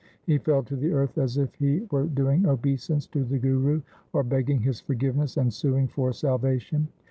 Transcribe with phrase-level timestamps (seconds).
[0.23, 4.23] He fell to the earth as if he were doing obeisance to the Guru, or
[4.23, 6.87] begging his forgiveness and suing for salvation.